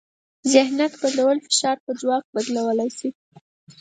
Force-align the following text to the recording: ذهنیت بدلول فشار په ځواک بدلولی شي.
ذهنیت 0.53 0.93
بدلول 1.01 1.37
فشار 1.47 1.77
په 1.85 1.91
ځواک 1.99 2.23
بدلولی 2.35 2.89
شي. 2.97 3.09